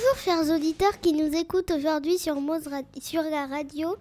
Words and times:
Bonjour 0.00 0.18
chers 0.18 0.54
auditeurs 0.54 1.00
qui 1.00 1.12
nous 1.12 1.36
écoutent 1.36 1.72
aujourd'hui 1.72 2.16
sur, 2.18 2.36
sur 3.02 3.22
la 3.22 3.46
radio 3.46 3.96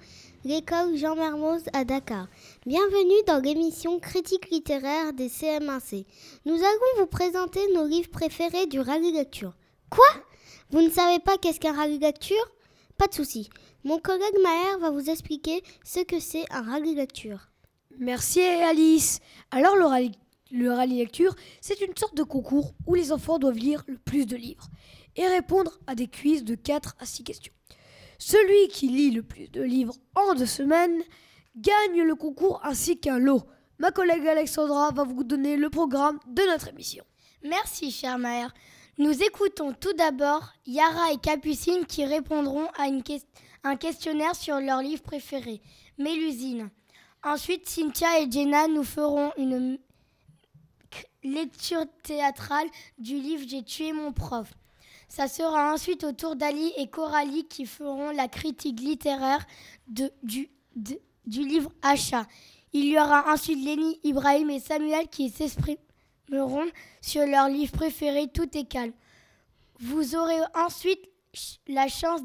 l'école 0.46 0.96
Jean 0.96 1.16
Mermoz 1.16 1.64
à 1.74 1.84
Dakar. 1.84 2.28
Bienvenue 2.66 3.22
dans 3.28 3.42
l'émission 3.44 4.00
Critique 4.00 4.50
littéraire 4.50 5.12
des 5.12 5.28
CM1C. 5.28 6.06
Nous 6.46 6.56
allons 6.56 7.00
vous 7.00 7.08
présenter 7.08 7.60
nos 7.74 7.86
livres 7.86 8.12
préférés 8.12 8.68
du 8.68 8.80
rallye 8.80 9.12
lecture. 9.12 9.54
Quoi? 9.90 10.08
Vous 10.70 10.82
ne 10.82 10.90
savez 10.90 11.20
pas 11.20 11.38
qu'est-ce 11.38 11.60
qu'un 11.60 11.74
rallye 11.74 12.00
lecture? 12.00 12.50
Pas 12.98 13.08
de 13.08 13.14
souci. 13.14 13.50
Mon 13.84 14.00
collègue 14.00 14.40
Maher 14.42 14.80
va 14.80 14.92
vous 14.92 15.10
expliquer 15.10 15.64
ce 15.84 16.00
que 16.00 16.20
c'est 16.22 16.46
un 16.52 16.62
rallye 16.62 16.96
lecture. 16.96 17.50
Merci 17.98 18.42
Alice. 18.42 19.20
Alors 19.52 19.76
le 19.76 19.86
rallye, 19.86 20.14
le 20.52 20.72
rallye 20.72 21.00
lecture, 21.00 21.36
c'est 21.60 21.82
une 21.82 21.96
sorte 21.98 22.16
de 22.16 22.24
concours 22.24 22.74
où 22.88 22.96
les 22.96 23.12
enfants 23.12 23.38
doivent 23.38 23.58
lire 23.58 23.84
le 23.88 23.98
plus 23.98 24.26
de 24.26 24.38
livres 24.38 24.70
et 25.20 25.28
répondre 25.28 25.78
à 25.86 25.96
des 25.96 26.08
quiz 26.08 26.46
de 26.46 26.56
4 26.56 26.96
à 26.98 27.06
6 27.06 27.26
questions. 27.26 27.54
Celui 28.18 28.70
qui 28.70 28.88
lit 28.88 29.12
le 29.12 29.22
plus 29.22 29.50
de 29.50 29.62
livres 29.62 29.96
en 30.16 30.34
deux 30.34 30.46
semaines 30.46 31.04
gagne 31.58 32.04
le 32.04 32.16
concours 32.16 32.62
ainsi 32.64 32.98
qu'un 32.98 33.20
lot. 33.20 33.44
Ma 33.80 33.92
collègue 33.92 34.26
Alexandra 34.26 34.92
va 34.92 35.04
vous 35.04 35.26
donner 35.26 35.58
le 35.58 35.70
programme 35.70 36.20
de 36.26 36.42
notre 36.44 36.70
émission. 36.70 37.04
Merci, 37.44 37.92
chère 37.92 38.18
mère. 38.18 38.54
Nous 38.98 39.22
écoutons 39.22 39.74
tout 39.74 39.92
d'abord 39.94 40.54
Yara 40.66 41.12
et 41.12 41.18
Capucine 41.18 41.86
qui 41.86 42.06
répondront 42.06 42.68
à 42.78 42.88
un 43.64 43.76
questionnaire 43.76 44.36
sur 44.36 44.62
leur 44.62 44.82
livre 44.82 45.04
préféré, 45.04 45.62
Mélusine. 45.98 46.70
Ensuite, 47.24 47.68
Cynthia 47.68 48.22
et 48.22 48.32
Jenna 48.32 48.70
nous 48.70 48.86
feront 48.86 49.34
une 49.38 49.80
lecture 51.24 51.86
théâtrale 52.04 52.68
du 52.98 53.16
livre 53.16 53.44
J'ai 53.46 53.64
tué 53.64 53.92
mon 53.92 54.14
prof. 54.14 54.54
Ça 55.10 55.28
sera 55.28 55.74
ensuite 55.74 56.04
au 56.04 56.12
tour 56.12 56.36
d'Ali 56.36 56.72
et 56.78 56.88
Coralie 56.88 57.48
qui 57.48 57.66
feront 57.66 58.12
la 58.12 58.28
critique 58.28 58.80
littéraire 58.80 59.46
du 59.88 60.08
livre 61.26 61.72
Achat. 61.82 62.26
Il 62.74 62.86
y 62.86 63.00
aura 63.00 63.34
ensuite 63.34 63.66
Lenny, 63.66 64.00
Ibrahim 64.04 64.52
et 64.52 64.60
Samuel 64.60 65.08
qui 65.08 65.32
s'exprimeront 65.32 66.70
sur 67.02 67.26
leur 67.26 67.50
livre 67.50 67.72
préféré 67.72 68.28
Tout 68.28 68.56
est 68.56 68.66
calme. 68.66 68.94
Vous 69.80 70.16
aurez 70.16 70.40
ensuite 70.54 71.10
la 71.68 71.88
chance 71.88 72.22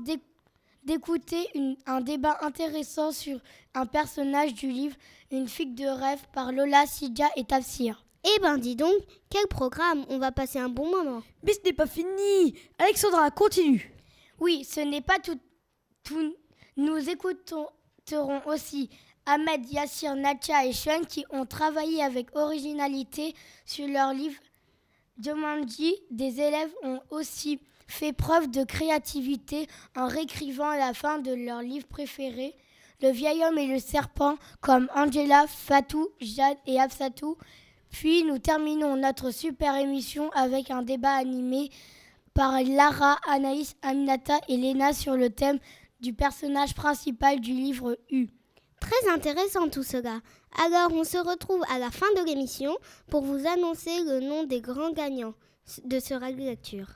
d'écouter 0.83 1.49
un 1.87 2.03
débat 2.03 2.37
intéressant 2.43 3.13
sur 3.13 3.41
un 3.73 3.87
personnage 3.87 4.53
du 4.53 4.69
livre 4.69 4.97
Une 5.31 5.49
figue 5.49 5.75
de 5.75 5.87
rêve 5.87 6.23
par 6.35 6.53
Lola, 6.53 6.85
Sidia 6.87 7.29
et 7.37 7.45
Tafsir. 7.45 8.04
Eh 8.25 8.41
ben 8.41 8.57
dis 8.57 8.75
donc, 8.75 8.95
quel 9.29 9.47
programme 9.49 10.07
On 10.09 10.19
va 10.19 10.33
passer 10.33 10.59
un 10.59 10.71
bon 10.71 10.91
moment. 10.91 11.23
Mais 11.43 11.53
ce 11.53 11.61
n'est 11.65 11.75
pas 11.75 11.87
fini 11.87 12.55
Alexandra, 12.79 13.31
continue 13.31 13.93
Oui, 14.41 14.65
ce 14.65 14.81
n'est 14.81 15.03
pas 15.03 15.19
tout, 15.19 15.39
tout. 16.03 16.35
Nous 16.77 17.11
écouterons 17.11 18.41
aussi 18.47 18.89
Ahmed, 19.27 19.71
Yassir, 19.71 20.17
Natcha 20.17 20.65
et 20.65 20.73
Sean 20.73 21.03
qui 21.07 21.25
ont 21.31 21.45
travaillé 21.45 22.03
avec 22.03 22.35
originalité 22.35 23.35
sur 23.67 23.87
leur 23.89 24.13
livre 24.15 24.41
Jumanji. 25.23 25.95
Des 26.11 26.41
élèves 26.41 26.73
ont 26.83 27.01
aussi 27.11 27.61
fait 27.87 28.15
preuve 28.15 28.51
de 28.51 28.65
créativité 28.65 29.69
en 29.97 30.07
réécrivant 30.07 30.73
la 30.73 30.95
fin 30.95 31.19
de 31.19 31.33
leur 31.33 31.61
livre 31.61 31.87
préféré, 31.87 32.55
Le 33.03 33.11
vieil 33.11 33.45
homme 33.45 33.59
et 33.59 33.67
le 33.67 33.79
serpent, 33.79 34.37
comme 34.63 34.89
Angela, 34.95 35.47
Fatou, 35.47 36.09
Jade 36.21 36.57
et 36.67 36.81
Absatou 36.81 37.37
puis 37.95 38.25
nous 38.25 38.41
terminons 38.41 38.97
notre 38.97 39.31
super 39.31 39.77
émission 39.77 40.29
avec 40.33 40.73
un 40.73 40.83
débat 40.83 41.13
animé 41.13 41.71
par 42.35 42.61
Lara, 42.61 43.19
Anaïs, 43.29 43.77
Aminata 43.83 44.41
et 44.49 44.57
Léna 44.57 44.93
sur 44.93 45.17
le 45.17 45.31
thème 45.31 45.61
du 46.01 46.13
personnage 46.13 46.75
principal 46.75 47.39
du 47.39 47.53
livre 47.53 47.97
U. 48.11 48.27
Très 48.81 49.09
intéressant 49.13 49.69
tout 49.69 49.85
cela. 49.85 50.19
Alors 50.67 50.93
on 50.93 51.05
se 51.05 51.19
retrouve 51.19 51.63
à 51.73 51.79
la 51.79 51.93
fin 51.93 52.13
de 52.17 52.27
l'émission 52.27 52.77
pour 53.11 53.23
vous 53.23 53.47
annoncer 53.47 53.97
le 54.03 54.19
nom 54.19 54.43
des 54.43 54.61
grands 54.61 54.91
gagnants 54.91 55.35
de 55.85 56.01
ce 56.01 56.15
radio 56.15 56.47
lecture. 56.47 56.89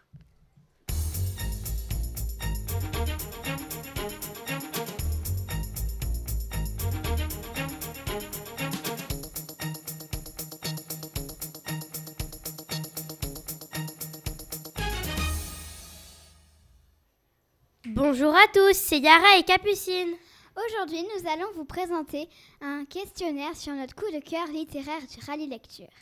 Bonjour 18.11 18.35
à 18.35 18.47
tous, 18.55 18.73
c'est 18.73 19.01
Yara 19.01 19.37
et 19.37 19.43
Capucine. 19.43 20.15
Aujourd'hui, 20.57 21.03
nous 21.03 21.29
allons 21.29 21.53
vous 21.55 21.67
présenter 21.67 22.27
un 22.63 22.87
questionnaire 22.87 23.55
sur 23.55 23.75
notre 23.75 23.95
coup 23.95 24.11
de 24.11 24.19
cœur 24.21 24.47
littéraire 24.47 25.03
du 25.03 25.23
rallye 25.27 25.47
lecture. 25.47 25.93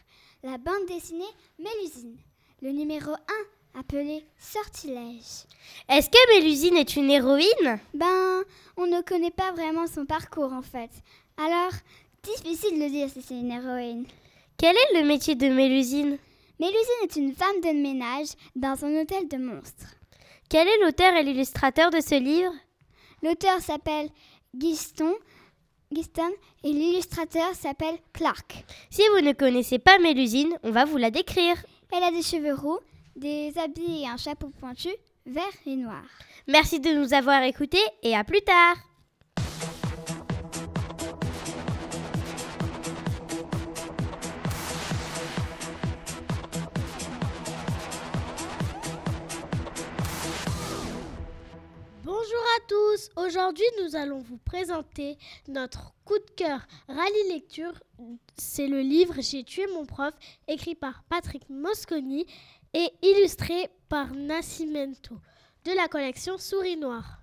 La 0.44 0.56
bande 0.56 0.86
dessinée 0.86 1.24
Mélusine. 1.58 2.16
Le 2.62 2.70
numéro 2.70 3.10
1, 3.10 3.80
appelé 3.80 4.24
Sortilège. 4.38 5.48
Est-ce 5.88 6.08
que 6.08 6.36
Mélusine 6.38 6.76
est 6.76 6.94
une 6.94 7.10
héroïne? 7.10 7.80
Ben, 7.92 8.44
on 8.76 8.86
ne 8.86 9.00
connaît 9.00 9.32
pas 9.32 9.50
vraiment 9.50 9.88
son 9.88 10.06
parcours 10.06 10.52
en 10.52 10.62
fait. 10.62 10.90
Alors, 11.36 11.72
difficile 12.22 12.80
de 12.80 12.88
dire 12.88 13.10
si 13.10 13.20
c'est 13.20 13.34
une 13.34 13.50
héroïne. 13.50 14.06
Quel 14.56 14.76
est 14.76 15.00
le 15.00 15.08
métier 15.08 15.34
de 15.34 15.48
Mélusine? 15.48 16.18
Mélusine 16.60 17.02
est 17.02 17.16
une 17.16 17.34
femme 17.34 17.60
de 17.64 17.82
ménage 17.82 18.28
dans 18.54 18.84
un 18.84 19.00
hôtel 19.00 19.26
de 19.26 19.38
monstres. 19.38 19.95
Quel 20.48 20.68
est 20.68 20.84
l'auteur 20.84 21.12
et 21.14 21.24
l'illustrateur 21.24 21.90
de 21.90 22.00
ce 22.00 22.14
livre? 22.14 22.52
L'auteur 23.22 23.60
s'appelle 23.60 24.08
Giston, 24.56 25.12
Giston 25.90 26.30
et 26.62 26.72
l'illustrateur 26.72 27.52
s'appelle 27.54 27.98
Clark. 28.12 28.64
Si 28.88 29.02
vous 29.12 29.22
ne 29.22 29.32
connaissez 29.32 29.80
pas 29.80 29.98
Mélusine, 29.98 30.56
on 30.62 30.70
va 30.70 30.84
vous 30.84 30.98
la 30.98 31.10
décrire. 31.10 31.56
Elle 31.92 32.04
a 32.04 32.12
des 32.12 32.22
cheveux 32.22 32.54
roux, 32.54 32.78
des 33.16 33.58
habits 33.58 34.02
et 34.02 34.08
un 34.08 34.16
chapeau 34.16 34.50
pointu, 34.60 34.90
vert 35.26 35.42
et 35.66 35.74
noir. 35.74 36.04
Merci 36.46 36.78
de 36.78 36.90
nous 36.90 37.12
avoir 37.12 37.42
écoutés 37.42 37.84
et 38.04 38.14
à 38.14 38.22
plus 38.22 38.42
tard. 38.42 38.76
À 52.56 52.60
tous, 52.68 53.10
aujourd'hui 53.16 53.64
nous 53.82 53.96
allons 53.96 54.20
vous 54.20 54.38
présenter 54.38 55.18
notre 55.46 55.92
coup 56.06 56.18
de 56.18 56.30
cœur 56.36 56.60
rallye 56.88 57.28
lecture. 57.28 57.74
C'est 58.38 58.66
le 58.66 58.80
livre 58.80 59.16
J'ai 59.18 59.44
tué 59.44 59.66
mon 59.74 59.84
prof, 59.84 60.14
écrit 60.48 60.74
par 60.74 61.02
Patrick 61.10 61.42
Mosconi 61.50 62.24
et 62.72 62.88
illustré 63.02 63.68
par 63.90 64.14
Nascimento 64.14 65.16
de 65.66 65.72
la 65.72 65.88
collection 65.88 66.38
Souris 66.38 66.78
Noire. 66.78 67.20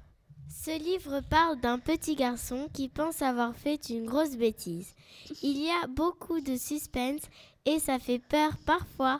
Ce 0.49 0.77
livre 0.77 1.21
parle 1.21 1.59
d'un 1.59 1.79
petit 1.79 2.15
garçon 2.15 2.69
qui 2.71 2.87
pense 2.87 3.23
avoir 3.23 3.55
fait 3.55 3.89
une 3.89 4.05
grosse 4.05 4.35
bêtise. 4.35 4.93
Il 5.41 5.57
y 5.57 5.71
a 5.71 5.87
beaucoup 5.87 6.41
de 6.41 6.57
suspense 6.57 7.23
et 7.65 7.79
ça 7.79 7.97
fait 7.97 8.19
peur 8.19 8.51
parfois. 8.67 9.19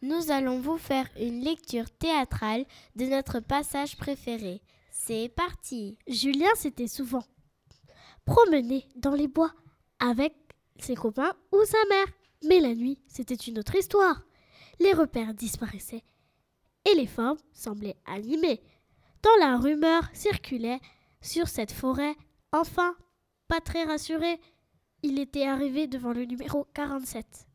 Nous 0.00 0.30
allons 0.30 0.60
vous 0.60 0.78
faire 0.78 1.06
une 1.20 1.44
lecture 1.44 1.90
théâtrale 1.90 2.64
de 2.96 3.04
notre 3.04 3.40
passage 3.40 3.98
préféré. 3.98 4.62
C'est 5.10 5.28
parti. 5.28 5.98
Julien 6.06 6.54
s'était 6.54 6.86
souvent 6.86 7.24
promené 8.24 8.86
dans 8.94 9.16
les 9.16 9.26
bois 9.26 9.52
avec 9.98 10.32
ses 10.78 10.94
copains 10.94 11.34
ou 11.50 11.64
sa 11.64 11.84
mère. 11.88 12.06
Mais 12.44 12.60
la 12.60 12.76
nuit, 12.76 13.02
c'était 13.08 13.34
une 13.34 13.58
autre 13.58 13.74
histoire. 13.74 14.22
Les 14.78 14.92
repères 14.92 15.34
disparaissaient 15.34 16.04
et 16.88 16.94
les 16.94 17.08
formes 17.08 17.40
semblaient 17.52 17.96
animées. 18.06 18.62
Tant 19.20 19.36
la 19.40 19.58
rumeur 19.58 20.08
circulait 20.12 20.78
sur 21.20 21.48
cette 21.48 21.72
forêt, 21.72 22.14
enfin, 22.52 22.94
pas 23.48 23.60
très 23.60 23.82
rassuré, 23.82 24.38
il 25.02 25.18
était 25.18 25.48
arrivé 25.48 25.88
devant 25.88 26.12
le 26.12 26.24
numéro 26.24 26.68
47. 26.72 27.48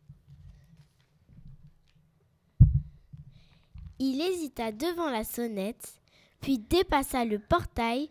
Il 4.00 4.20
hésita 4.20 4.74
devant 4.74 5.10
la 5.10 5.24
sonnette 5.24 6.02
puis 6.46 6.60
dépassa 6.60 7.26
le 7.26 7.40
portail 7.40 8.08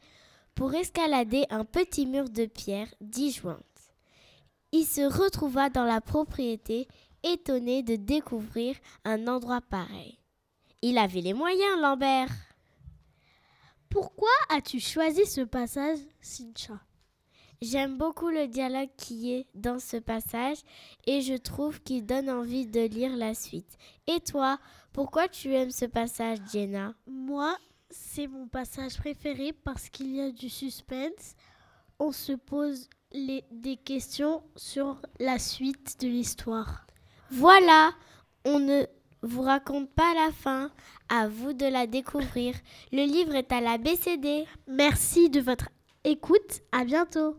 pour 0.57 0.75
escalader 0.75 1.47
un 1.51 1.65
petit 1.65 2.05
mur 2.05 2.29
de 2.29 2.47
pierre 2.47 2.93
disjointe. 3.01 3.63
Il 4.73 4.85
se 4.85 5.03
retrouva 5.03 5.71
dans 5.71 5.85
la 5.85 6.01
propriété, 6.01 6.89
étonné 7.23 7.85
de 7.85 7.95
découvrir 7.95 8.75
un 9.05 9.29
endroit 9.29 9.61
pareil. 9.61 10.19
Il 10.83 10.99
avait 10.99 11.21
les 11.21 11.33
moyens, 11.33 11.81
Lambert. 11.81 12.29
Pourquoi 13.89 14.35
as-tu 14.49 14.81
choisi 14.81 15.27
ce 15.27 15.43
passage, 15.43 16.01
Sincha? 16.21 16.81
J'aime 17.63 17.99
beaucoup 17.99 18.31
le 18.31 18.49
dialogue 18.49 18.91
qui 18.97 19.33
est 19.33 19.47
dans 19.55 19.79
ce 19.79 19.99
passage 19.99 20.59
et 21.07 21.21
je 21.21 21.35
trouve 21.35 21.81
qu'il 21.83 22.05
donne 22.05 22.29
envie 22.29 22.67
de 22.67 22.81
lire 22.81 23.17
la 23.17 23.33
suite. 23.35 23.79
Et 24.09 24.19
toi, 24.19 24.59
pourquoi 24.93 25.29
tu 25.29 25.55
aimes 25.55 25.71
ce 25.71 25.85
passage, 25.85 26.39
Jenna? 26.53 26.95
Moi, 27.07 27.57
c'est 27.95 28.27
mon 28.27 28.49
passage 28.49 28.97
préféré 28.97 29.53
parce 29.53 29.89
qu'il 29.89 30.15
y 30.15 30.21
a 30.21 30.31
du 30.31 30.49
suspense. 30.49 31.37
On 31.99 32.11
se 32.11 32.33
pose 32.33 32.89
des 33.13 33.77
questions 33.77 34.43
sur 34.57 35.01
la 35.21 35.39
suite 35.39 36.01
de 36.01 36.09
l'histoire. 36.09 36.87
Voilà, 37.31 37.93
on 38.45 38.59
ne 38.59 38.85
vous 39.23 39.43
raconte 39.43 39.91
pas 39.93 40.13
la 40.15 40.33
fin. 40.33 40.71
À 41.09 41.29
vous 41.29 41.53
de 41.53 41.67
la 41.67 41.87
découvrir. 41.87 42.55
Le 42.91 43.05
livre 43.05 43.35
est 43.35 43.53
à 43.53 43.61
la 43.61 43.79
BCD. 43.79 44.45
Merci 44.67 45.31
de 45.31 45.41
votre 45.41 45.69
écoute. 46.03 46.63
À 46.73 46.85
bientôt. 46.85 47.37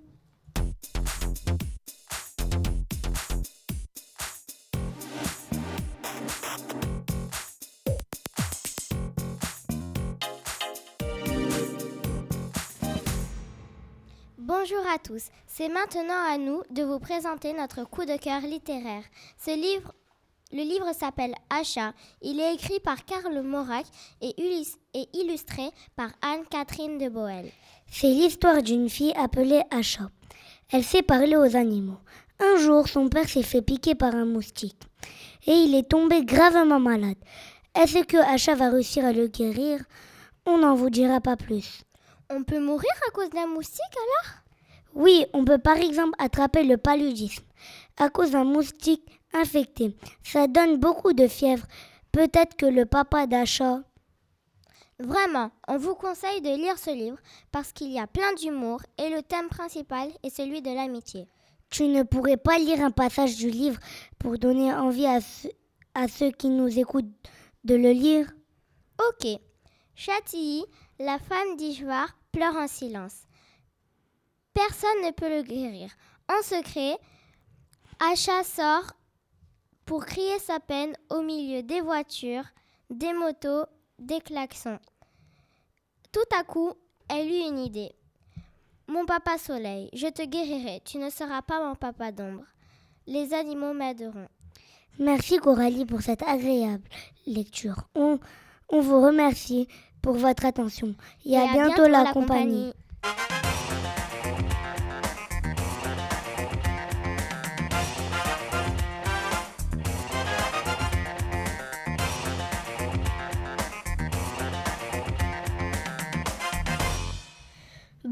Bonjour 14.68 14.92
à 14.92 14.98
tous, 14.98 15.26
c'est 15.46 15.70
maintenant 15.70 16.26
à 16.28 16.40
nous 16.40 16.64
de 16.72 16.82
vous 16.82 16.98
présenter 16.98 17.54
notre 17.54 17.84
coup 17.84 18.04
de 18.04 18.18
cœur 18.18 18.42
littéraire. 18.42 19.04
Ce 19.38 19.52
livre, 19.52 19.94
le 20.52 20.64
livre 20.64 20.92
s'appelle 20.92 21.36
Achat. 21.52 21.94
Il 22.24 22.40
est 22.40 22.56
écrit 22.56 22.80
par 22.80 23.06
Karl 23.06 23.44
Morak 23.44 23.86
et, 24.22 24.34
et 24.96 25.08
illustré 25.14 25.70
par 25.96 26.10
Anne-Catherine 26.24 26.98
de 26.98 27.10
Boel. 27.10 27.52
C'est 27.92 28.08
l'histoire 28.08 28.64
d'une 28.64 28.90
fille 28.90 29.14
appelée 29.16 29.62
Achat. 29.70 30.10
Elle 30.72 30.84
sait 30.84 31.04
parler 31.04 31.36
aux 31.36 31.56
animaux. 31.56 32.00
Un 32.40 32.58
jour, 32.58 32.88
son 32.88 33.08
père 33.08 33.30
s'est 33.30 33.44
fait 33.44 33.62
piquer 33.62 33.94
par 33.94 34.16
un 34.16 34.26
moustique 34.26 34.82
et 35.46 35.54
il 35.54 35.76
est 35.76 35.92
tombé 35.92 36.26
gravement 36.26 36.80
malade. 36.80 37.20
Est-ce 37.76 38.04
que 38.04 38.18
Achat 38.34 38.56
va 38.56 38.72
réussir 38.72 39.06
à 39.06 39.14
le 39.14 39.28
guérir? 39.28 39.84
On 40.48 40.58
n'en 40.58 40.74
vous 40.74 40.90
dira 40.90 41.22
pas 41.22 41.38
plus. 41.38 41.84
On 42.32 42.44
peut 42.44 42.60
mourir 42.60 42.90
à 43.08 43.12
cause 43.12 43.30
d'un 43.30 43.46
moustique 43.46 43.84
alors? 43.94 44.45
Oui, 44.96 45.26
on 45.34 45.44
peut 45.44 45.58
par 45.60 45.78
exemple 45.78 46.16
attraper 46.18 46.64
le 46.64 46.78
paludisme 46.78 47.44
à 47.98 48.10
cause 48.10 48.32
d'un 48.32 48.46
moustique 48.46 49.04
infecté. 49.34 49.96
Ça 50.24 50.48
donne 50.48 50.78
beaucoup 50.78 51.14
de 51.14 51.28
fièvre. 51.28 51.68
Peut-être 52.12 52.56
que 52.56 52.66
le 52.66 52.86
papa 52.86 53.28
d'achat. 53.28 53.82
Vraiment, 54.98 55.52
on 55.68 55.78
vous 55.78 55.96
conseille 55.96 56.42
de 56.42 56.56
lire 56.56 56.78
ce 56.78 56.92
livre 56.92 57.18
parce 57.52 57.74
qu'il 57.74 57.92
y 57.92 58.00
a 58.00 58.08
plein 58.08 58.34
d'humour 58.36 58.80
et 58.98 59.10
le 59.10 59.22
thème 59.22 59.50
principal 59.50 60.10
est 60.24 60.30
celui 60.30 60.62
de 60.62 60.74
l'amitié. 60.74 61.28
Tu 61.70 61.88
ne 61.88 62.04
pourrais 62.04 62.38
pas 62.38 62.58
lire 62.58 62.80
un 62.80 62.92
passage 62.92 63.36
du 63.36 63.50
livre 63.50 63.80
pour 64.18 64.38
donner 64.38 64.74
envie 64.74 65.08
à, 65.08 65.20
à 65.94 66.08
ceux 66.08 66.32
qui 66.32 66.48
nous 66.48 66.80
écoutent 66.80 67.12
de 67.66 67.76
le 67.76 67.92
lire? 67.92 68.32
Ok. 69.10 69.28
Chantilly 69.96 70.64
la 71.00 71.20
femme 71.20 71.58
d'Ijoire 71.58 72.16
pleure 72.32 72.56
en 72.56 72.70
silence. 72.70 73.25
Personne 74.56 75.06
ne 75.06 75.12
peut 75.12 75.30
le 75.30 75.44
guérir. 75.44 75.92
En 76.30 76.42
secret, 76.42 76.98
Acha 78.00 78.44
sort 78.44 78.94
pour 79.86 80.06
crier 80.06 80.40
sa 80.40 80.60
peine 80.60 80.94
au 81.10 81.22
milieu 81.22 81.62
des 81.62 81.82
voitures, 81.82 82.46
des 82.90 83.14
motos, 83.14 83.66
des 84.00 84.22
klaxons. 84.22 84.80
Tout 86.12 86.36
à 86.40 86.44
coup, 86.44 86.72
elle 87.10 87.28
eut 87.28 87.48
une 87.50 87.60
idée. 87.60 87.92
Mon 88.88 89.06
papa 89.06 89.38
soleil, 89.38 89.90
je 89.94 90.08
te 90.08 90.24
guérirai, 90.24 90.82
tu 90.86 91.00
ne 91.00 91.10
seras 91.10 91.42
pas 91.42 91.60
mon 91.60 91.76
papa 91.76 92.12
d'ombre. 92.12 92.46
Les 93.08 93.34
animaux 93.34 93.74
m'aideront. 93.74 94.28
Merci 94.98 95.38
Coralie 95.38 95.86
pour 95.86 96.02
cette 96.02 96.24
agréable 96.24 96.88
lecture. 97.28 97.90
On, 97.94 98.20
on 98.70 98.80
vous 98.80 99.02
remercie 99.02 99.68
pour 100.02 100.14
votre 100.14 100.46
attention 100.46 100.96
et, 101.26 101.38
à, 101.38 101.52
bientôt, 101.52 101.88
la, 101.88 102.14
compagnie. 102.14 102.74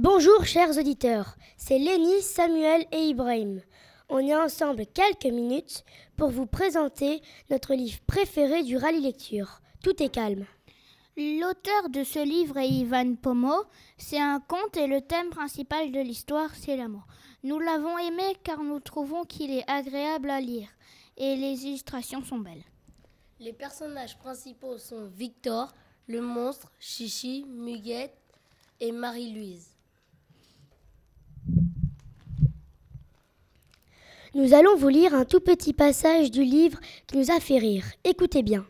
Bonjour 0.04 0.44
chers 0.44 0.78
auditeurs, 0.78 1.38
c'est 1.56 1.80
Lénie, 1.80 2.22
Samuel 2.22 2.86
et 2.92 3.06
Ibrahim. 3.06 3.62
On 4.10 4.20
est 4.20 4.36
ensemble 4.36 4.86
quelques 4.86 5.34
minutes 5.34 5.86
pour 6.18 6.30
vous 6.30 6.46
présenter 6.46 7.22
notre 7.50 7.74
livre 7.74 8.02
préféré 8.06 8.64
du 8.64 8.76
rallye 8.76 9.00
lecture. 9.00 9.62
Tout 9.82 10.04
est 10.04 10.14
calme. 10.14 10.46
L'auteur 11.16 11.88
de 11.88 12.04
ce 12.04 12.20
livre 12.20 12.58
est 12.58 12.68
Ivan 12.68 13.16
Pomo. 13.16 13.54
C'est 13.98 14.20
un 14.20 14.42
conte 14.42 14.76
et 14.76 14.88
le 14.88 15.00
thème 15.00 15.30
principal 15.30 15.94
de 15.94 16.02
l'histoire, 16.02 16.54
c'est 16.54 16.76
l'amour. 16.76 17.08
Nous 17.46 17.60
l'avons 17.60 17.98
aimé 17.98 18.36
car 18.44 18.62
nous 18.62 18.82
trouvons 18.82 19.24
qu'il 19.24 19.52
est 19.52 19.72
agréable 19.72 20.32
à 20.32 20.42
lire 20.42 20.68
et 21.16 21.38
les 21.38 21.66
illustrations 21.66 22.26
sont 22.26 22.40
belles. 22.40 22.66
Les 23.40 23.54
personnages 23.54 24.18
principaux 24.18 24.78
sont 24.78 25.06
Victor, 25.06 25.74
le 26.08 26.20
monstre, 26.20 26.74
Chichi, 26.78 27.46
Muguette 27.48 28.18
et 28.82 28.92
Marie-Louise. 28.92 29.73
Nous 34.36 34.56
allons 34.56 34.76
vous 34.76 34.88
lire 34.90 35.14
un 35.14 35.26
tout 35.26 35.42
petit 35.42 35.74
passage 35.74 36.32
du 36.32 36.44
livre 36.44 36.80
qui 37.06 37.18
nous 37.18 37.30
a 37.30 37.40
fait 37.40 37.60
rire. 37.60 37.86
Écoutez 38.04 38.42
bien. 38.42 38.66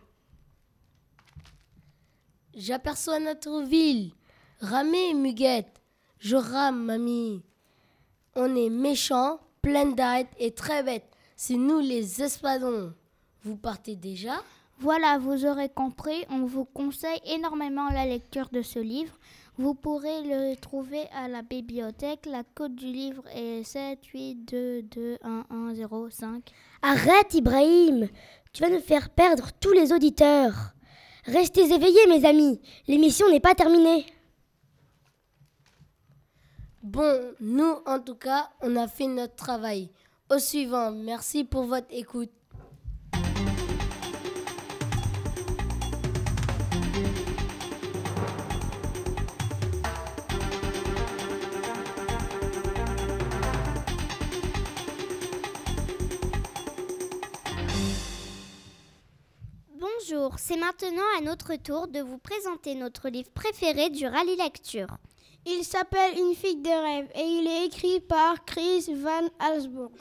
J'aperçois 2.53 3.19
notre 3.21 3.63
ville. 3.63 4.11
Ramez, 4.59 5.13
Muguette. 5.13 5.81
Je 6.19 6.35
rame, 6.35 6.83
mamie. 6.83 7.43
On 8.35 8.53
est 8.57 8.69
méchants, 8.69 9.39
plein 9.61 9.85
d'arêtes 9.85 10.33
et 10.37 10.51
très 10.51 10.83
bêtes. 10.83 11.09
C'est 11.37 11.55
nous 11.55 11.79
les 11.79 12.21
espadons. 12.21 12.93
Vous 13.43 13.55
partez 13.55 13.95
déjà? 13.95 14.43
Voilà, 14.79 15.17
vous 15.17 15.45
aurez 15.45 15.69
compris. 15.69 16.25
On 16.29 16.45
vous 16.45 16.65
conseille 16.65 17.21
énormément 17.25 17.89
la 17.89 18.05
lecture 18.05 18.49
de 18.49 18.61
ce 18.61 18.79
livre. 18.79 19.17
Vous 19.59 19.75
pourrez 19.75 20.23
le 20.23 20.55
trouver 20.55 21.07
à 21.13 21.27
la 21.27 21.43
bibliothèque. 21.43 22.25
La 22.25 22.43
code 22.43 22.73
du 22.75 22.87
livre 22.87 23.23
est 23.35 23.63
7 23.63 24.03
8 24.03 24.35
2 24.45 24.81
2 24.81 25.17
1 25.21 25.45
1 25.49 25.75
0 25.75 26.09
5. 26.09 26.43
Arrête, 26.81 27.35
Ibrahim 27.35 28.09
Tu 28.51 28.63
vas 28.63 28.69
nous 28.69 28.79
faire 28.79 29.11
perdre 29.11 29.49
tous 29.59 29.71
les 29.71 29.93
auditeurs. 29.93 30.73
Restez 31.25 31.71
éveillés, 31.71 32.07
mes 32.07 32.25
amis. 32.25 32.61
L'émission 32.87 33.29
n'est 33.29 33.39
pas 33.39 33.53
terminée. 33.53 34.07
Bon, 36.81 37.21
nous, 37.39 37.75
en 37.85 37.99
tout 37.99 38.15
cas, 38.15 38.49
on 38.61 38.75
a 38.75 38.87
fait 38.87 39.07
notre 39.07 39.35
travail. 39.35 39.91
Au 40.31 40.39
suivant, 40.39 40.91
merci 40.91 41.43
pour 41.43 41.65
votre 41.65 41.87
écoute. 41.91 42.31
Bonjour, 60.13 60.33
c'est 60.37 60.57
maintenant 60.57 61.01
à 61.17 61.21
notre 61.21 61.55
tour 61.55 61.87
de 61.87 61.99
vous 61.99 62.17
présenter 62.17 62.75
notre 62.75 63.09
livre 63.09 63.29
préféré 63.33 63.89
du 63.89 64.05
rallye 64.05 64.35
lecture. 64.35 64.87
Il 65.45 65.63
s'appelle 65.63 66.17
Une 66.17 66.35
fille 66.35 66.61
de 66.61 66.69
rêve 66.69 67.07
et 67.15 67.23
il 67.23 67.47
est 67.47 67.65
écrit 67.65 67.99
par 67.99 68.43
Chris 68.45 68.85
Van 68.93 69.27
Allsburg. 69.39 69.91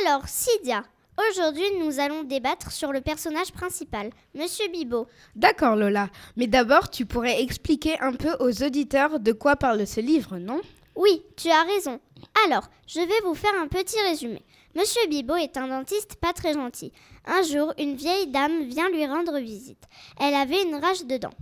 Alors, 0.00 0.26
Sidia, 0.26 0.84
aujourd'hui 1.28 1.64
nous 1.80 1.98
allons 2.00 2.22
débattre 2.22 2.70
sur 2.70 2.92
le 2.92 3.00
personnage 3.00 3.52
principal, 3.52 4.10
Monsieur 4.34 4.68
Bibot. 4.68 5.06
D'accord 5.34 5.76
Lola, 5.76 6.08
mais 6.36 6.46
d'abord 6.46 6.88
tu 6.88 7.04
pourrais 7.04 7.42
expliquer 7.42 7.98
un 8.00 8.12
peu 8.12 8.34
aux 8.40 8.62
auditeurs 8.62 9.20
de 9.20 9.32
quoi 9.32 9.56
parle 9.56 9.86
ce 9.86 10.00
livre, 10.00 10.38
non? 10.38 10.60
Oui, 10.96 11.22
tu 11.36 11.50
as 11.50 11.64
raison. 11.64 12.00
Alors, 12.46 12.68
je 12.86 13.00
vais 13.00 13.20
vous 13.24 13.34
faire 13.34 13.54
un 13.60 13.68
petit 13.68 14.00
résumé. 14.00 14.42
Monsieur 14.74 15.06
Bibot 15.06 15.36
est 15.36 15.58
un 15.58 15.68
dentiste 15.68 16.16
pas 16.16 16.32
très 16.32 16.54
gentil. 16.54 16.92
Un 17.26 17.42
jour, 17.42 17.74
une 17.78 17.94
vieille 17.94 18.28
dame 18.28 18.62
vient 18.64 18.88
lui 18.88 19.06
rendre 19.06 19.38
visite. 19.38 19.84
Elle 20.18 20.34
avait 20.34 20.62
une 20.62 20.76
rage 20.76 21.04
de 21.04 21.18
dents. 21.18 21.34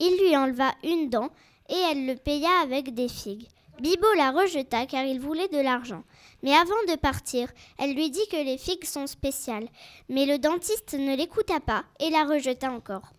Il 0.00 0.16
lui 0.18 0.34
enleva 0.34 0.72
une 0.82 1.10
dent 1.10 1.28
et 1.68 1.76
elle 1.90 2.06
le 2.06 2.16
paya 2.16 2.48
avec 2.62 2.94
des 2.94 3.08
figues. 3.08 3.46
Bibot 3.78 4.14
la 4.16 4.30
rejeta 4.30 4.86
car 4.86 5.04
il 5.04 5.20
voulait 5.20 5.48
de 5.48 5.60
l'argent. 5.60 6.02
Mais 6.42 6.54
avant 6.54 6.82
de 6.88 6.96
partir, 6.96 7.48
elle 7.78 7.94
lui 7.94 8.10
dit 8.10 8.26
que 8.30 8.42
les 8.42 8.56
figues 8.56 8.86
sont 8.86 9.06
spéciales. 9.06 9.68
Mais 10.08 10.24
le 10.24 10.38
dentiste 10.38 10.94
ne 10.94 11.14
l'écouta 11.14 11.60
pas 11.60 11.84
et 12.00 12.08
la 12.08 12.24
rejeta 12.24 12.72
encore. 12.72 13.12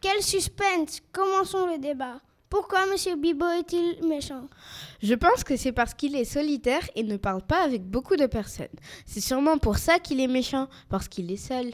Quel 0.00 0.22
suspense 0.22 1.00
Commençons 1.12 1.66
le 1.66 1.78
débat. 1.78 2.20
Pourquoi 2.52 2.80
M. 2.84 3.18
Bibot 3.18 3.48
est-il 3.48 4.06
méchant? 4.06 4.46
Je 5.02 5.14
pense 5.14 5.42
que 5.42 5.56
c'est 5.56 5.72
parce 5.72 5.94
qu'il 5.94 6.14
est 6.14 6.26
solitaire 6.26 6.86
et 6.94 7.02
ne 7.02 7.16
parle 7.16 7.40
pas 7.40 7.62
avec 7.62 7.82
beaucoup 7.82 8.14
de 8.14 8.26
personnes. 8.26 8.76
C'est 9.06 9.22
sûrement 9.22 9.56
pour 9.56 9.78
ça 9.78 9.98
qu'il 9.98 10.20
est 10.20 10.26
méchant, 10.28 10.68
parce 10.90 11.08
qu'il 11.08 11.32
est 11.32 11.38
seul. 11.38 11.72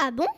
Ah 0.00 0.12
bon? 0.12 0.28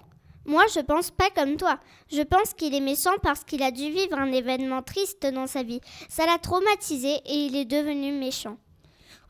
Moi, 0.47 0.65
je 0.75 0.81
pense 0.81 1.11
pas 1.11 1.29
comme 1.37 1.59
toi. 1.59 1.79
Je 2.11 2.23
pense 2.23 2.55
qu'il 2.55 2.75
est 2.75 2.81
méchant 2.81 3.19
parce 3.23 3.45
qu'il 3.45 3.63
a 3.63 3.71
dû 3.71 3.91
vivre 3.91 4.19
un 4.19 4.33
événement 4.33 4.81
triste 4.81 5.27
dans 5.27 5.47
sa 5.47 5.63
vie. 5.63 5.83
Ça 6.09 6.25
l'a 6.25 6.39
traumatisé 6.39 7.13
et 7.27 7.45
il 7.45 7.55
est 7.55 7.67
devenu 7.67 8.13
méchant. 8.13 8.57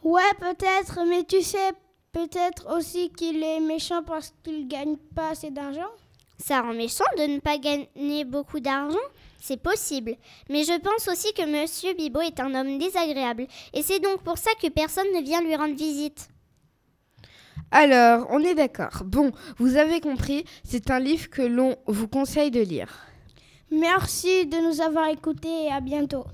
Ouais, 0.04 0.22
peut-être, 0.38 1.00
mais 1.08 1.24
tu 1.24 1.42
sais, 1.42 1.72
peut-être 2.12 2.72
aussi 2.72 3.10
qu'il 3.10 3.42
est 3.42 3.58
méchant 3.58 4.04
parce 4.04 4.32
qu'il 4.44 4.68
gagne 4.68 4.96
pas 5.16 5.30
assez 5.30 5.50
d'argent? 5.50 5.90
Ça 6.38 6.60
rend 6.60 6.72
méchant 6.72 7.04
de 7.18 7.22
ne 7.24 7.40
pas 7.40 7.58
gagner 7.58 8.24
beaucoup 8.24 8.60
d'argent? 8.60 8.96
C'est 9.44 9.60
possible. 9.60 10.14
Mais 10.48 10.62
je 10.62 10.78
pense 10.78 11.08
aussi 11.08 11.32
que 11.34 11.42
Monsieur 11.42 11.94
Bibo 11.94 12.20
est 12.20 12.38
un 12.38 12.54
homme 12.54 12.78
désagréable. 12.78 13.48
Et 13.74 13.82
c'est 13.82 13.98
donc 13.98 14.22
pour 14.22 14.38
ça 14.38 14.52
que 14.62 14.68
personne 14.68 15.12
ne 15.12 15.20
vient 15.20 15.42
lui 15.42 15.56
rendre 15.56 15.74
visite. 15.74 16.28
Alors, 17.72 18.28
on 18.30 18.38
est 18.38 18.54
d'accord. 18.54 19.02
Bon, 19.04 19.32
vous 19.58 19.76
avez 19.76 20.00
compris, 20.00 20.44
c'est 20.62 20.92
un 20.92 21.00
livre 21.00 21.28
que 21.28 21.42
l'on 21.42 21.76
vous 21.88 22.06
conseille 22.06 22.52
de 22.52 22.60
lire. 22.60 23.04
Merci 23.72 24.46
de 24.46 24.58
nous 24.58 24.80
avoir 24.80 25.08
écoutés 25.08 25.64
et 25.64 25.72
à 25.72 25.80
bientôt. 25.80 26.24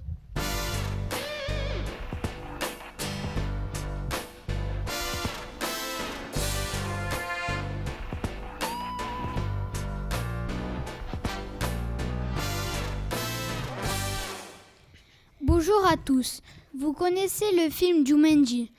Bonjour 15.69 15.87
à 15.87 15.97
tous. 15.99 16.41
Vous 16.73 16.95
connaissez 16.95 17.45
le 17.53 17.69
film 17.69 18.07
Jumanji. 18.07 18.73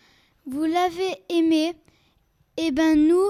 Vous 0.48 0.64
l'avez 0.64 1.18
aimé? 1.30 1.76
Eh 2.58 2.72
bien 2.72 2.96
nous, 2.96 3.30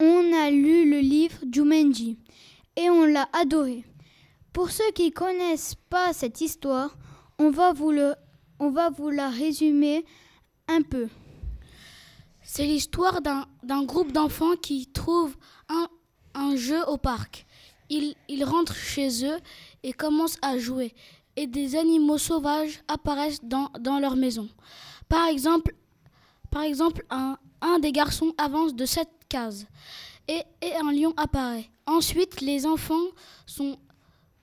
on 0.00 0.32
a 0.32 0.50
lu 0.50 0.90
le 0.90 0.98
livre 0.98 1.38
Jumanji 1.52 2.18
et 2.74 2.90
on 2.90 3.04
l'a 3.04 3.28
adoré. 3.32 3.84
Pour 4.52 4.70
ceux 4.70 4.90
qui 4.92 5.12
connaissent 5.12 5.76
pas 5.88 6.12
cette 6.12 6.40
histoire, 6.40 6.98
on 7.38 7.50
va 7.50 7.72
vous, 7.72 7.92
le, 7.92 8.16
on 8.58 8.70
va 8.70 8.90
vous 8.90 9.10
la 9.10 9.28
résumer 9.28 10.04
un 10.66 10.82
peu. 10.82 11.06
C'est 12.42 12.66
l'histoire 12.66 13.20
d'un 13.20 13.84
groupe 13.84 14.10
d'enfants 14.10 14.56
qui 14.56 14.88
trouvent 14.88 15.36
un, 16.34 16.56
jeu 16.56 16.82
au 16.88 16.96
parc. 16.96 17.46
Ils 17.88 18.44
rentrent 18.44 18.74
chez 18.74 19.24
eux 19.24 19.38
et 19.84 19.92
commencent 19.92 20.38
à 20.42 20.58
jouer 20.58 20.92
et 21.40 21.46
des 21.46 21.74
animaux 21.74 22.18
sauvages 22.18 22.82
apparaissent 22.86 23.42
dans, 23.42 23.70
dans 23.80 23.98
leur 23.98 24.14
maison. 24.14 24.46
Par 25.08 25.26
exemple, 25.26 25.74
par 26.50 26.62
exemple 26.62 27.02
un, 27.08 27.38
un 27.62 27.78
des 27.78 27.92
garçons 27.92 28.34
avance 28.36 28.74
de 28.74 28.84
cette 28.84 29.08
case 29.30 29.66
et, 30.28 30.42
et, 30.60 30.74
un 30.74 30.92
lion 30.92 31.14
apparaît. 31.16 31.70
Ensuite, 31.86 32.42
les 32.42 32.66
enfants 32.66 33.08
sont, 33.46 33.78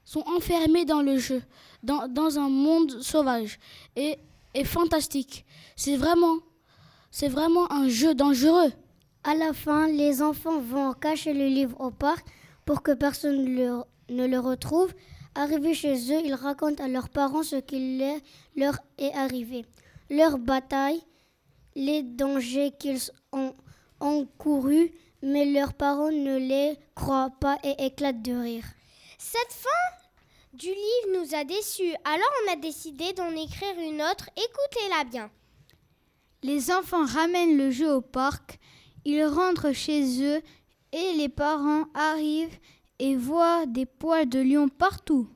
sont 0.05 0.23
enfermés 0.25 0.85
dans 0.85 1.03
le 1.03 1.19
jeu, 1.19 1.43
dans, 1.83 2.07
dans 2.07 2.39
un 2.39 2.49
monde 2.49 2.99
sauvage 3.03 3.59
et, 3.95 4.17
et 4.55 4.65
fantastique. 4.65 5.45
C'est 5.75 5.97
vraiment, 5.97 6.37
c'est 7.11 7.29
vraiment 7.29 7.71
un 7.71 7.89
jeu 7.89 8.15
dangereux. 8.15 8.71
À 9.23 9.35
la 9.35 9.53
fin, 9.53 9.87
les 9.87 10.23
enfants 10.23 10.59
vont 10.59 10.93
cacher 10.93 11.33
le 11.33 11.45
livre 11.45 11.79
au 11.79 11.91
parc 11.91 12.25
pour 12.65 12.81
que 12.81 12.93
personne 12.93 13.45
le, 13.45 13.83
ne 14.09 14.25
le 14.25 14.39
retrouve. 14.39 14.95
Arrivés 15.37 15.75
chez 15.75 15.93
eux, 16.11 16.21
ils 16.25 16.33
racontent 16.33 16.83
à 16.83 16.87
leurs 16.87 17.09
parents 17.09 17.43
ce 17.43 17.57
qui 17.57 18.01
leur 18.55 18.79
est 18.97 19.13
arrivé, 19.13 19.65
leur 20.09 20.39
bataille, 20.39 20.99
les 21.75 22.01
dangers 22.01 22.71
qu'ils 22.79 23.11
ont 23.31 23.53
encourus, 23.99 24.91
mais 25.21 25.45
leurs 25.45 25.75
parents 25.75 26.09
ne 26.09 26.37
les 26.39 26.79
croient 26.95 27.29
pas 27.39 27.59
et 27.63 27.85
éclatent 27.85 28.23
de 28.23 28.33
rire. 28.33 28.65
Cette 29.19 29.51
fin 29.51 29.69
du 30.53 30.69
livre 30.69 31.19
nous 31.19 31.35
a 31.35 31.43
déçus, 31.43 31.93
alors 32.03 32.33
on 32.43 32.53
a 32.53 32.55
décidé 32.55 33.13
d'en 33.13 33.29
écrire 33.29 33.77
une 33.77 34.01
autre. 34.01 34.31
Écoutez-la 34.35 35.03
bien. 35.03 35.29
Les 36.41 36.71
enfants 36.71 37.05
ramènent 37.05 37.59
le 37.59 37.69
jeu 37.69 37.93
au 37.93 38.01
parc, 38.01 38.57
ils 39.05 39.23
rentrent 39.23 39.71
chez 39.71 40.01
eux 40.23 40.41
et 40.93 41.13
les 41.15 41.29
parents 41.29 41.85
arrivent 41.93 42.57
et 42.99 43.15
voit 43.15 43.65
des 43.65 43.85
poils 43.85 44.27
de 44.27 44.39
lion 44.39 44.69
partout. 44.69 45.27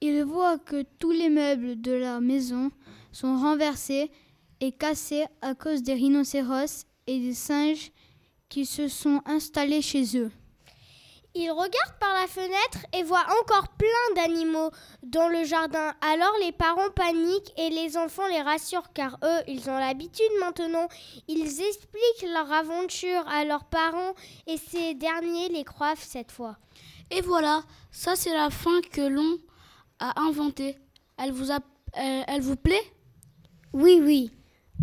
Il 0.00 0.24
voit 0.24 0.58
que 0.58 0.84
tous 0.98 1.10
les 1.10 1.28
meubles 1.28 1.80
de 1.80 1.92
la 1.92 2.20
maison 2.20 2.70
sont 3.12 3.36
renversés 3.36 4.10
et 4.60 4.72
cassés 4.72 5.24
à 5.42 5.54
cause 5.54 5.82
des 5.82 5.94
rhinocéros 5.94 6.84
et 7.06 7.18
des 7.18 7.34
singes 7.34 7.90
qui 8.48 8.66
se 8.66 8.88
sont 8.88 9.22
installés 9.26 9.82
chez 9.82 10.16
eux. 10.16 10.30
Il 11.34 11.48
regarde 11.50 11.98
par 12.00 12.12
la 12.14 12.26
fenêtre 12.26 12.86
et 12.92 13.04
voit 13.04 13.24
encore 13.40 13.68
plein 13.78 14.14
d'animaux 14.16 14.70
dans 15.04 15.28
le 15.28 15.44
jardin. 15.44 15.94
Alors 16.00 16.34
les 16.40 16.50
parents 16.50 16.90
paniquent 16.94 17.52
et 17.56 17.70
les 17.70 17.96
enfants 17.96 18.26
les 18.26 18.42
rassurent 18.42 18.92
car 18.92 19.16
eux, 19.22 19.40
ils 19.46 19.70
ont 19.70 19.78
l'habitude 19.78 20.32
maintenant. 20.40 20.88
Ils 21.28 21.60
expliquent 21.60 22.30
leur 22.34 22.50
aventure 22.52 23.26
à 23.28 23.44
leurs 23.44 23.64
parents 23.64 24.14
et 24.48 24.56
ces 24.56 24.94
derniers 24.94 25.48
les 25.50 25.62
croient 25.62 25.94
cette 25.96 26.32
fois. 26.32 26.56
Et 27.12 27.20
voilà, 27.20 27.62
ça 27.92 28.16
c'est 28.16 28.34
la 28.34 28.50
fin 28.50 28.80
que 28.92 29.02
l'on 29.02 29.38
a 30.00 30.20
inventée. 30.22 30.78
Elle 31.16 31.30
vous, 31.30 31.52
a, 31.52 31.58
euh, 31.98 32.22
elle 32.26 32.40
vous 32.40 32.56
plaît? 32.56 32.92
Oui, 33.72 34.00
oui. 34.02 34.32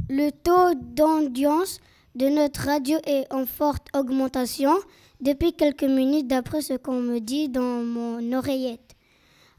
Le 0.09 0.29
taux 0.29 0.75
d'audience 0.75 1.81
de 2.15 2.29
notre 2.29 2.61
radio 2.61 2.99
est 3.05 3.31
en 3.33 3.45
forte 3.45 3.87
augmentation 3.93 4.73
depuis 5.21 5.53
quelques 5.53 5.83
minutes 5.83 6.27
d'après 6.27 6.61
ce 6.61 6.73
qu'on 6.73 7.01
me 7.01 7.19
dit 7.19 7.49
dans 7.49 7.83
mon 7.83 8.33
oreillette. 8.33 8.95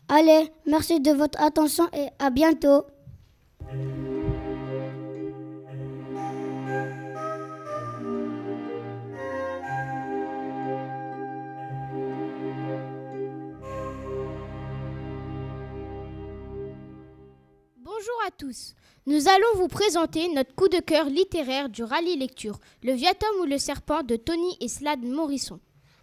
Allez, 0.09 0.51
merci 0.67 1.01
de 1.01 1.13
votre 1.13 1.41
attention 1.43 1.85
et 1.93 2.09
à 2.19 2.31
bientôt. 2.31 2.85
À 18.29 18.31
tous. 18.31 18.75
Nous 19.07 19.27
allons 19.27 19.55
vous 19.57 19.69
présenter 19.69 20.29
notre 20.29 20.55
coup 20.55 20.69
de 20.69 20.81
cœur 20.81 21.07
littéraire 21.07 21.71
du 21.71 21.83
rallye 21.83 22.19
lecture, 22.19 22.59
Le 22.83 22.93
Vieux 22.93 23.09
homme 23.09 23.41
ou 23.41 23.45
le 23.47 23.57
serpent 23.57 24.03
de 24.03 24.17
Tony 24.17 24.55
et 24.61 24.69
Slade 24.69 25.03
Morisson. 25.03 25.61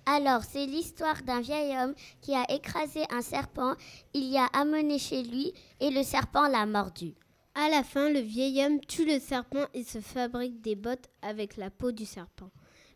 Alors, 0.08 0.44
c'est 0.44 0.65
l'histoire 0.65 1.22
d'un 1.22 1.41
vieil 1.41 1.77
homme 1.77 1.94
qui 2.22 2.34
a 2.34 2.51
écrasé 2.51 3.03
un 3.12 3.22
serpent, 3.22 3.75
il 4.15 4.24
y 4.24 4.39
a 4.39 4.46
amené 4.48 4.98
chez 4.98 5.22
lui 5.22 5.53
et 5.79 5.91
le 5.91 6.01
serpent 6.01 6.48
l'a 6.48 6.65
mordu. 6.65 7.13
À 7.53 7.70
la 7.70 7.84
fin, 7.84 8.10
le 8.10 8.22
vieil 8.22 8.65
homme 8.65 8.79
tue 8.79 9.05
le 9.05 9.20
serpent 9.20 9.67
et 9.75 9.84
se 9.84 10.00
fabrique 10.00 10.62
des 10.62 10.75
bottes 10.75 11.10
avec 11.22 11.58
la 11.58 11.70
peau 11.70 11.91
du 11.91 12.08
serpent. 12.08 12.50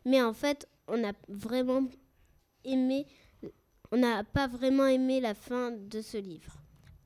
Mais 0.06 0.24
en 0.24 0.34
fait, 0.34 0.68
on 0.88 1.08
a 1.08 1.14
vraiment 1.28 1.84
aimé 2.64 3.06
on 3.92 3.98
n'a 3.98 4.24
pas 4.24 4.48
vraiment 4.48 4.86
aimé 4.86 5.20
la 5.20 5.34
fin 5.34 5.72
de 5.72 6.02
ce 6.02 6.18
livre. 6.18 6.54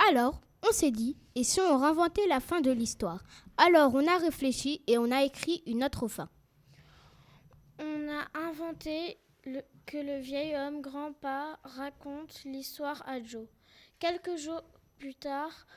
Alors, 0.10 0.42
on 0.63 0.72
s'est 0.72 0.91
dit, 0.91 1.17
et 1.36 1.43
si 1.43 1.60
on 1.62 1.77
réinventait 1.77 2.27
la 2.27 2.39
fin 2.39 2.62
de 2.62 2.72
l'histoire? 2.72 3.24
Alors 3.58 3.93
on 3.93 4.08
a 4.08 4.17
réfléchi 4.17 4.82
et 4.88 4.98
on 4.98 5.12
a 5.12 5.24
écrit 5.24 5.62
une 5.65 5.84
autre 5.84 6.08
fin. 6.08 6.29
On 7.79 8.10
a 8.10 8.39
inventé 8.48 9.17
que 9.86 9.98
le 9.98 10.20
vieil 10.20 10.55
homme 10.55 10.82
grand-père 10.82 11.60
raconte 11.63 12.43
l'histoire 12.46 13.03
à 13.08 13.22
Joe. 13.22 13.48
Quelques 14.00 14.38
jours 14.38 14.63
plus 14.98 15.15
tard, 15.15 15.67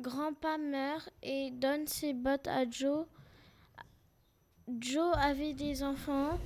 grand-père 0.00 0.58
meurt 0.58 1.10
et 1.22 1.50
donne 1.50 1.86
ses 1.86 2.12
bottes 2.12 2.48
à 2.48 2.68
Joe. 2.68 3.06
Joe 4.80 5.16
avait 5.16 5.54
des 5.54 5.82
enfants 5.82 6.38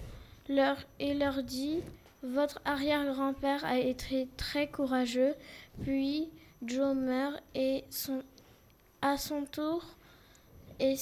leur, 0.49 0.77
et 0.99 1.15
leur 1.15 1.43
dit 1.43 1.81
Votre 2.23 2.61
arrière-grand-père 2.65 3.65
a 3.65 3.79
été 3.79 4.29
très 4.37 4.71
courageux. 4.71 5.35
Puis 5.83 6.31
Joe 6.65 6.95
meurt 6.95 7.43
et 7.55 7.85
son, 7.91 8.23
à 9.01 9.17
son 9.17 9.45
tour 9.45 9.85
et, 10.79 10.95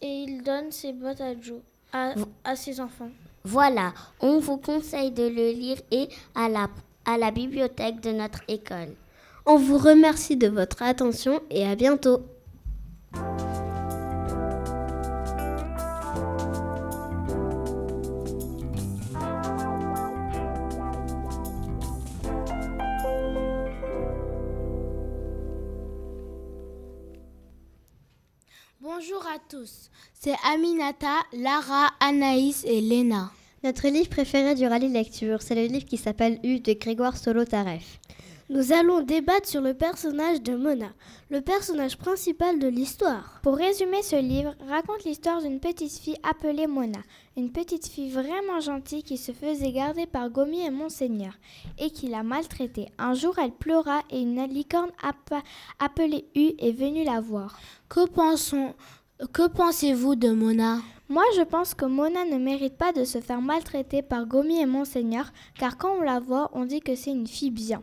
et, 0.00 0.22
il 0.24 0.42
donne 0.42 0.70
ses 0.72 0.92
bottes 0.92 1.20
à 1.20 1.38
Joe, 1.40 1.60
à, 1.92 2.14
à, 2.44 2.56
ses 2.56 2.80
enfants. 2.80 3.10
Voilà, 3.44 3.92
on 4.20 4.38
vous 4.38 4.56
conseille 4.58 5.10
de 5.10 5.22
le 5.22 5.52
lire 5.52 5.78
et 5.90 6.08
à 6.34 6.48
la, 6.48 6.68
à 7.04 7.16
la 7.16 7.30
bibliothèque 7.30 8.00
de 8.00 8.12
notre 8.12 8.42
école. 8.48 8.94
On 9.46 9.56
vous 9.56 9.78
remercie 9.78 10.36
de 10.36 10.48
votre 10.48 10.82
attention 10.82 11.40
et 11.50 11.66
à 11.66 11.74
bientôt. 11.74 12.20
Tous, 29.48 29.90
c'est 30.12 30.34
Aminata, 30.52 31.22
Lara, 31.32 31.88
Anaïs 32.00 32.64
et 32.66 32.82
Léna. 32.82 33.30
Notre 33.64 33.88
livre 33.88 34.10
préféré 34.10 34.54
du 34.54 34.66
rallye 34.66 34.88
lecture, 34.88 35.40
c'est 35.40 35.54
le 35.54 35.64
livre 35.64 35.86
qui 35.86 35.96
s'appelle 35.96 36.38
U 36.44 36.60
de 36.60 36.74
Grégoire 36.74 37.16
Solo-Taref. 37.16 37.98
Nous 38.50 38.72
allons 38.72 39.02
débattre 39.02 39.48
sur 39.48 39.60
le 39.60 39.74
personnage 39.74 40.42
de 40.42 40.54
Mona, 40.54 40.90
le 41.30 41.40
personnage 41.40 41.98
principal 41.98 42.58
de 42.58 42.68
l'histoire. 42.68 43.40
Pour 43.42 43.56
résumer 43.56 44.02
ce 44.02 44.16
livre, 44.16 44.54
raconte 44.68 45.04
l'histoire 45.04 45.42
d'une 45.42 45.60
petite 45.60 45.98
fille 45.98 46.16
appelée 46.22 46.66
Mona, 46.66 47.00
une 47.36 47.52
petite 47.52 47.86
fille 47.86 48.10
vraiment 48.10 48.60
gentille 48.60 49.02
qui 49.02 49.18
se 49.18 49.32
faisait 49.32 49.72
garder 49.72 50.06
par 50.06 50.30
Gomi 50.30 50.64
et 50.64 50.70
Monseigneur 50.70 51.34
et 51.78 51.90
qui 51.90 52.08
l'a 52.08 52.22
maltraitée. 52.22 52.88
Un 52.98 53.12
jour, 53.12 53.38
elle 53.38 53.52
pleura 53.52 54.02
et 54.10 54.20
une 54.20 54.42
licorne 54.46 54.92
appelée 55.78 56.24
U 56.34 56.52
est 56.58 56.72
venue 56.72 57.04
la 57.04 57.20
voir. 57.20 57.58
Que 57.90 58.06
pensons 58.06 58.74
que 59.26 59.48
pensez-vous 59.48 60.14
de 60.14 60.30
Mona? 60.30 60.80
Moi, 61.08 61.24
je 61.36 61.42
pense 61.42 61.74
que 61.74 61.84
Mona 61.84 62.24
ne 62.24 62.38
mérite 62.38 62.76
pas 62.76 62.92
de 62.92 63.04
se 63.04 63.20
faire 63.20 63.40
maltraiter 63.40 64.02
par 64.02 64.26
Gomi 64.26 64.60
et 64.60 64.66
Monseigneur, 64.66 65.32
car 65.58 65.76
quand 65.76 65.96
on 65.98 66.02
la 66.02 66.20
voit, 66.20 66.50
on 66.52 66.64
dit 66.64 66.80
que 66.80 66.94
c'est 66.94 67.10
une 67.10 67.26
fille 67.26 67.50
bien. 67.50 67.82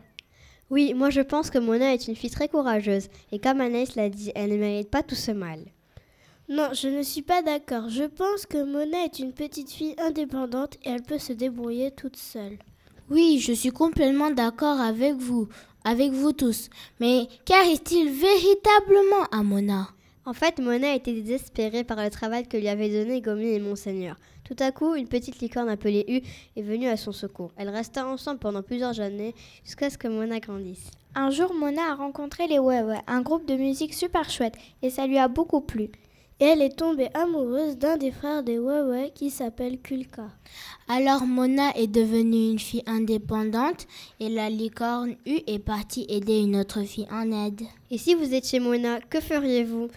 Oui, 0.70 0.94
moi 0.94 1.10
je 1.10 1.20
pense 1.20 1.50
que 1.50 1.58
Mona 1.58 1.92
est 1.92 2.08
une 2.08 2.16
fille 2.16 2.30
très 2.30 2.48
courageuse, 2.48 3.08
et 3.30 3.38
comme 3.38 3.60
Anaïs 3.60 3.94
l'a 3.94 4.08
dit, 4.08 4.32
elle 4.34 4.50
ne 4.50 4.56
mérite 4.56 4.90
pas 4.90 5.02
tout 5.02 5.14
ce 5.14 5.30
mal. 5.30 5.60
Non, 6.48 6.68
je 6.72 6.88
ne 6.88 7.02
suis 7.02 7.22
pas 7.22 7.42
d'accord. 7.42 7.88
Je 7.88 8.04
pense 8.04 8.46
que 8.46 8.62
Mona 8.62 9.04
est 9.04 9.18
une 9.18 9.32
petite 9.32 9.70
fille 9.70 9.96
indépendante 9.98 10.76
et 10.84 10.90
elle 10.90 11.02
peut 11.02 11.18
se 11.18 11.32
débrouiller 11.32 11.90
toute 11.90 12.16
seule. 12.16 12.58
Oui, 13.10 13.40
je 13.40 13.52
suis 13.52 13.70
complètement 13.70 14.30
d'accord 14.30 14.80
avec 14.80 15.14
vous, 15.14 15.48
avec 15.84 16.12
vous 16.12 16.32
tous. 16.32 16.68
Mais 17.00 17.26
qu'arrive-t-il 17.44 18.10
véritablement 18.10 19.24
à 19.32 19.42
Mona? 19.42 19.88
En 20.28 20.32
fait, 20.32 20.58
Mona 20.58 20.92
était 20.96 21.12
désespérée 21.12 21.84
par 21.84 22.02
le 22.02 22.10
travail 22.10 22.48
que 22.48 22.56
lui 22.56 22.66
avaient 22.66 22.90
donné 22.90 23.20
Gomi 23.20 23.46
et 23.46 23.60
Monseigneur. 23.60 24.16
Tout 24.42 24.56
à 24.58 24.72
coup, 24.72 24.96
une 24.96 25.06
petite 25.06 25.38
licorne 25.38 25.68
appelée 25.68 26.04
U 26.08 26.20
est 26.58 26.62
venue 26.62 26.88
à 26.88 26.96
son 26.96 27.12
secours. 27.12 27.52
Elle 27.56 27.68
resta 27.68 28.04
ensemble 28.04 28.40
pendant 28.40 28.64
plusieurs 28.64 28.98
années 28.98 29.36
jusqu'à 29.64 29.88
ce 29.88 29.96
que 29.96 30.08
Mona 30.08 30.40
grandisse. 30.40 30.90
Un 31.14 31.30
jour, 31.30 31.54
Mona 31.54 31.92
a 31.92 31.94
rencontré 31.94 32.48
les 32.48 32.58
Wewe, 32.58 32.96
un 33.06 33.22
groupe 33.22 33.46
de 33.46 33.54
musique 33.54 33.94
super 33.94 34.28
chouette, 34.28 34.56
et 34.82 34.90
ça 34.90 35.06
lui 35.06 35.16
a 35.16 35.28
beaucoup 35.28 35.60
plu. 35.60 35.90
Et 36.40 36.44
elle 36.44 36.60
est 36.60 36.76
tombée 36.76 37.08
amoureuse 37.14 37.78
d'un 37.78 37.96
des 37.96 38.10
frères 38.10 38.42
des 38.42 38.58
Wewe 38.58 39.12
qui 39.14 39.30
s'appelle 39.30 39.78
Kulka. 39.78 40.28
Alors 40.88 41.24
Mona 41.24 41.70
est 41.76 41.86
devenue 41.86 42.50
une 42.50 42.58
fille 42.58 42.82
indépendante 42.86 43.86
et 44.18 44.28
la 44.28 44.50
licorne 44.50 45.14
U 45.24 45.38
est 45.46 45.60
partie 45.60 46.04
aider 46.08 46.40
une 46.40 46.56
autre 46.56 46.82
fille 46.82 47.06
en 47.12 47.30
aide. 47.30 47.62
Et 47.92 47.96
si 47.96 48.14
vous 48.14 48.34
êtes 48.34 48.48
chez 48.48 48.58
Mona, 48.58 49.00
que 49.00 49.20
feriez-vous? 49.20 49.88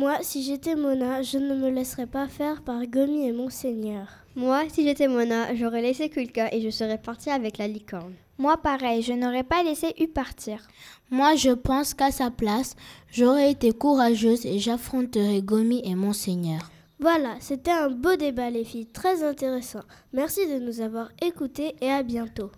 Moi, 0.00 0.16
si 0.22 0.42
j'étais 0.42 0.76
Mona, 0.76 1.20
je 1.20 1.36
ne 1.36 1.54
me 1.54 1.68
laisserais 1.68 2.06
pas 2.06 2.26
faire 2.26 2.62
par 2.62 2.86
Gomi 2.86 3.26
et 3.26 3.32
Monseigneur. 3.32 4.06
Moi, 4.34 4.62
si 4.72 4.82
j'étais 4.82 5.08
Mona, 5.08 5.54
j'aurais 5.54 5.82
laissé 5.82 6.08
Kulka 6.08 6.48
et 6.54 6.62
je 6.62 6.70
serais 6.70 6.96
partie 6.96 7.28
avec 7.28 7.58
la 7.58 7.68
licorne. 7.68 8.14
Moi, 8.38 8.56
pareil, 8.56 9.02
je 9.02 9.12
n'aurais 9.12 9.42
pas 9.42 9.62
laissé 9.62 9.92
U 10.00 10.08
partir. 10.08 10.66
Moi, 11.10 11.34
je 11.34 11.50
pense 11.50 11.92
qu'à 11.92 12.10
sa 12.10 12.30
place, 12.30 12.76
j'aurais 13.12 13.50
été 13.50 13.72
courageuse 13.72 14.46
et 14.46 14.58
j'affronterais 14.58 15.42
Gomi 15.42 15.82
et 15.84 15.94
Monseigneur. 15.94 16.70
Voilà, 16.98 17.34
c'était 17.40 17.70
un 17.70 17.90
beau 17.90 18.16
débat, 18.16 18.48
les 18.48 18.64
filles, 18.64 18.86
très 18.86 19.22
intéressant. 19.22 19.82
Merci 20.14 20.46
de 20.46 20.60
nous 20.60 20.80
avoir 20.80 21.10
écoutés 21.20 21.74
et 21.82 21.90
à 21.90 22.02
bientôt. 22.02 22.50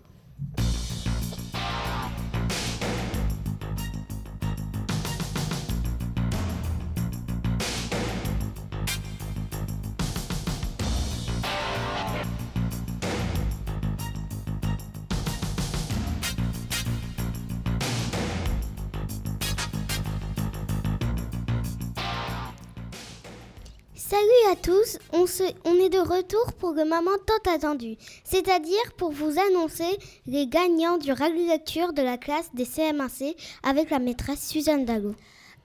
Salut 24.13 24.51
à 24.51 24.55
tous, 24.55 24.99
on, 25.11 25.25
on, 25.65 25.73
est 25.83 25.89
de 25.89 25.97
retour 25.97 26.53
pour 26.59 26.73
le 26.73 26.83
moment 26.83 27.17
tant 27.25 27.51
attendu, 27.51 27.95
c'est-à-dire 28.23 28.93
pour 28.95 29.11
vous 29.11 29.39
annoncer 29.39 29.97
les 30.27 30.45
gagnants 30.45 30.99
du 30.99 31.11
rallye 31.11 31.47
lecture 31.47 31.93
de 31.93 32.03
la 32.03 32.19
classe 32.19 32.53
des 32.53 32.65
CM1C 32.65 33.35
avec 33.63 33.89
la 33.89 33.97
maîtresse 33.97 34.47
Suzanne 34.47 34.85
Dago. 34.85 35.15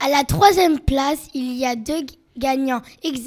À 0.00 0.08
la 0.08 0.24
troisième 0.24 0.80
place, 0.80 1.28
il 1.34 1.56
y 1.58 1.66
a 1.66 1.76
deux 1.76 2.06
gagnants 2.38 2.80
ex 3.02 3.20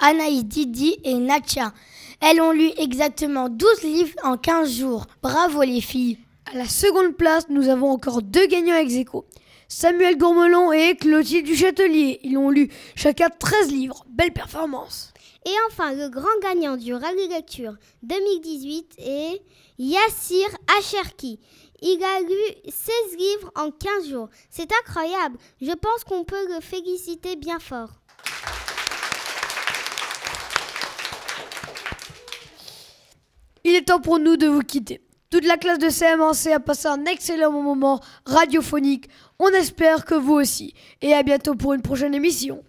Anaïs 0.00 0.44
Didi 0.44 0.96
et 1.04 1.14
Nacha. 1.14 1.72
Elles 2.20 2.40
ont 2.40 2.50
lu 2.50 2.72
exactement 2.76 3.48
12 3.48 3.82
livres 3.84 4.16
en 4.24 4.36
15 4.36 4.72
jours. 4.72 5.06
Bravo 5.22 5.62
les 5.62 5.82
filles. 5.82 6.18
À 6.52 6.58
la 6.58 6.66
seconde 6.66 7.16
place, 7.16 7.46
nous 7.48 7.68
avons 7.68 7.90
encore 7.90 8.22
deux 8.22 8.48
gagnants 8.48 8.78
ex 8.78 8.94
Samuel 9.76 10.16
Gourmelon 10.16 10.70
et 10.70 10.94
Clotilde 10.94 11.46
du 11.46 11.56
Châtelier. 11.56 12.20
Ils 12.22 12.38
ont 12.38 12.48
lu 12.48 12.70
chacun 12.94 13.28
13 13.28 13.72
livres. 13.72 14.04
Belle 14.08 14.32
performance. 14.32 15.12
Et 15.44 15.50
enfin, 15.66 15.92
le 15.94 16.08
grand 16.10 16.38
gagnant 16.40 16.76
du 16.76 16.94
Rallye 16.94 17.26
Lecture 17.26 17.74
2018 18.04 18.94
est 18.98 19.42
Yassir 19.78 20.46
Acherki. 20.78 21.40
Il 21.82 22.00
a 22.04 22.20
lu 22.20 22.70
16 22.70 23.18
livres 23.18 23.50
en 23.56 23.72
15 23.72 24.10
jours. 24.10 24.28
C'est 24.48 24.70
incroyable. 24.80 25.38
Je 25.60 25.72
pense 25.72 26.04
qu'on 26.04 26.22
peut 26.22 26.54
le 26.54 26.60
féliciter 26.60 27.34
bien 27.34 27.58
fort. 27.58 27.90
Il 33.64 33.74
est 33.74 33.88
temps 33.88 34.00
pour 34.00 34.20
nous 34.20 34.36
de 34.36 34.46
vous 34.46 34.62
quitter. 34.62 35.03
Toute 35.34 35.46
la 35.46 35.56
classe 35.56 35.80
de 35.80 35.88
CM1C 35.88 36.52
a 36.52 36.60
passé 36.60 36.86
un 36.86 37.06
excellent 37.06 37.50
moment 37.50 37.98
radiophonique. 38.24 39.08
On 39.40 39.48
espère 39.48 40.04
que 40.04 40.14
vous 40.14 40.34
aussi. 40.34 40.74
Et 41.02 41.12
à 41.12 41.24
bientôt 41.24 41.56
pour 41.56 41.74
une 41.74 41.82
prochaine 41.82 42.14
émission. 42.14 42.62